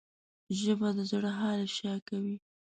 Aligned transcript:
ژبه 0.59 0.89
د 0.97 0.99
زړه 1.11 1.29
حال 1.39 1.59
افشا 1.67 1.93
کوي 2.07 2.35